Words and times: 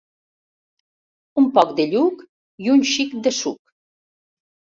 Un 1.41 1.49
poc 1.57 1.75
de 1.79 1.85
lluc 1.91 2.23
i 2.67 2.71
un 2.77 2.81
xic 2.93 3.13
de 3.27 3.35
suc. 3.43 3.61